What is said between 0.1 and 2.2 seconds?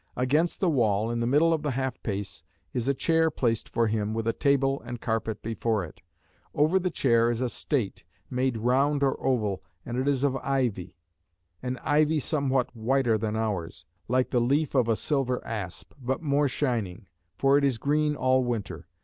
Against the wall, in the middle of the half